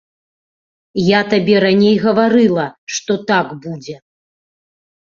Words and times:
Я 1.09 1.19
табе 1.35 1.55
раней 1.65 1.95
гаварыла, 2.07 2.67
што 2.95 3.21
так 3.35 3.57
будзе. 3.69 3.95